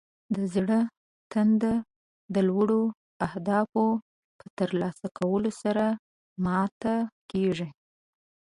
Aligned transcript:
د 0.35 0.37
زړه 0.53 0.79
تنده 1.31 1.73
د 2.33 2.35
لوړو 2.49 2.83
اهدافو 3.27 3.85
په 4.39 4.45
ترلاسه 4.57 5.07
کولو 5.17 5.51
سره 5.61 5.85
ماته 6.45 6.95
کیږي. 7.31 7.69